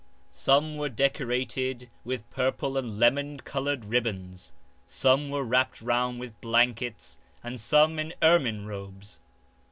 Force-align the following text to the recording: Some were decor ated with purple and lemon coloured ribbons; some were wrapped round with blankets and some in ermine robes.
Some 0.31 0.77
were 0.77 0.89
decor 0.89 1.31
ated 1.31 1.87
with 2.03 2.27
purple 2.31 2.75
and 2.75 2.97
lemon 2.97 3.37
coloured 3.37 3.85
ribbons; 3.85 4.55
some 4.87 5.29
were 5.29 5.43
wrapped 5.43 5.79
round 5.79 6.19
with 6.19 6.41
blankets 6.41 7.19
and 7.43 7.59
some 7.59 7.99
in 7.99 8.11
ermine 8.19 8.65
robes. 8.65 9.19